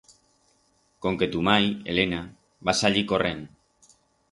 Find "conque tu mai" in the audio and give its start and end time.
1.07-1.69